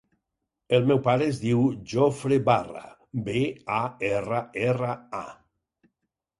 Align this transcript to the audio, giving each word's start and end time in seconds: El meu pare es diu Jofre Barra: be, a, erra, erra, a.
El 0.77 0.87
meu 0.91 1.01
pare 1.07 1.27
es 1.33 1.41
diu 1.43 1.61
Jofre 1.91 2.41
Barra: 2.49 2.83
be, 3.29 3.45
a, 3.83 3.85
erra, 4.11 4.43
erra, 4.73 4.99
a. 5.23 5.25